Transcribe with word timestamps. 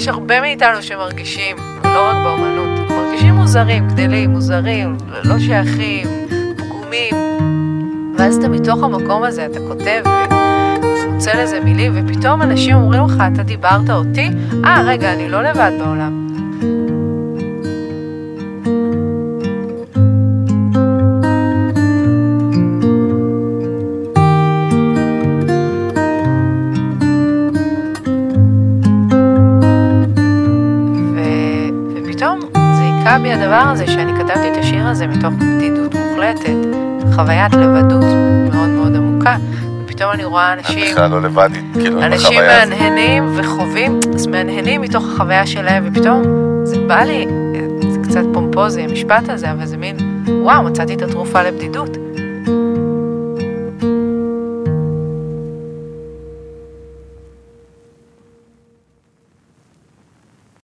יש 0.00 0.08
הרבה 0.08 0.40
מאיתנו 0.40 0.82
שמרגישים, 0.82 1.56
לא 1.84 2.10
רק 2.10 2.16
באומנות, 2.24 2.90
מרגישים 2.90 3.34
מוזרים, 3.34 3.88
גדלים, 3.88 4.30
מוזרים, 4.30 4.96
לא 5.24 5.38
שייכים, 5.38 6.06
פגומים. 6.56 7.14
ואז 8.18 8.36
אתה 8.36 8.48
מתוך 8.48 8.82
המקום 8.82 9.22
הזה, 9.22 9.46
אתה 9.46 9.58
כותב 9.68 10.02
ומוצא 11.04 11.42
לזה 11.42 11.60
מילים, 11.60 11.92
ופתאום 11.94 12.42
אנשים 12.42 12.76
אומרים 12.76 13.04
לך, 13.04 13.14
אתה 13.34 13.42
דיברת 13.42 13.90
אותי? 13.90 14.30
אה, 14.64 14.82
רגע, 14.86 15.12
אני 15.12 15.28
לא 15.28 15.42
לבד 15.42 15.72
בעולם. 15.78 16.29
בי 33.22 33.32
הדבר 33.32 33.62
הזה 33.72 33.86
שאני 33.86 34.12
כתבתי 34.12 34.48
את 34.52 34.56
השיר 34.56 34.86
הזה 34.86 35.06
מתוך 35.06 35.32
בדידות 35.34 35.94
מוחלטת, 35.94 36.56
חוויית 37.14 37.52
לבדות 37.52 38.04
מאוד 38.52 38.68
מאוד 38.68 38.96
עמוקה, 38.96 39.36
ופתאום 39.84 40.10
אני 40.12 40.24
רואה 40.24 40.52
אנשים... 40.52 40.84
את 40.84 40.92
בכלל 40.92 41.10
לא 41.10 41.22
לבדית, 41.22 41.64
כאילו, 41.74 42.02
אנשים 42.02 42.40
מהנהנים 42.40 43.24
וחווים, 43.36 44.00
אז 44.14 44.26
מהנהנים 44.26 44.80
מתוך 44.80 45.04
החוויה 45.04 45.46
שלהם, 45.46 45.84
ופתאום 45.86 46.22
זה 46.64 46.76
בא 46.86 47.02
לי, 47.02 47.26
זה 47.90 47.98
קצת 48.02 48.22
פומפוזי 48.32 48.82
המשפט 48.82 49.28
הזה, 49.28 49.52
אבל 49.52 49.66
זה 49.66 49.76
מין, 49.76 49.96
וואו, 50.42 50.62
מצאתי 50.62 50.94
את 50.94 51.02
התרופה 51.02 51.42
לבדידות. 51.42 51.96